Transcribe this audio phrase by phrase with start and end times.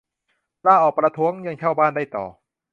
[0.65, 2.25] ลาออกประท้วง ยังเช่าบ้านได้ต่อ